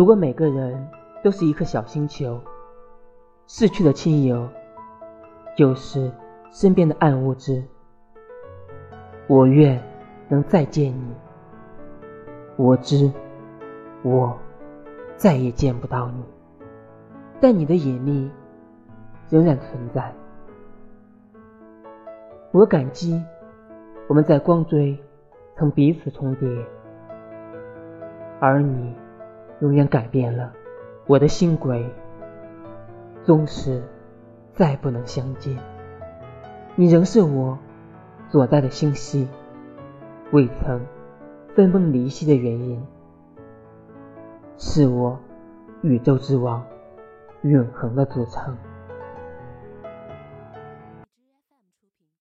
[0.00, 0.88] 如果每个人
[1.22, 2.40] 都是一颗小星球，
[3.46, 4.48] 逝去的亲友
[5.54, 6.10] 就是
[6.50, 7.62] 身边的暗物质。
[9.26, 9.78] 我愿
[10.26, 11.14] 能再见你，
[12.56, 13.12] 我知
[14.02, 14.34] 我
[15.18, 16.24] 再也见不到你，
[17.38, 18.30] 但你的引力
[19.28, 20.10] 仍然存在。
[22.52, 23.22] 我感激
[24.08, 24.98] 我们在光锥
[25.56, 26.48] 曾彼此重叠，
[28.40, 28.94] 而你
[29.60, 30.52] 永远改变了
[31.06, 31.84] 我的心轨，
[33.24, 33.82] 终是
[34.54, 35.56] 再不能相见。
[36.76, 37.58] 你仍是我
[38.30, 39.28] 所在的星系，
[40.30, 40.80] 未曾
[41.54, 42.82] 分崩离析的原因，
[44.56, 45.18] 是我
[45.82, 46.64] 宇宙之王
[47.42, 48.56] 永恒的组成。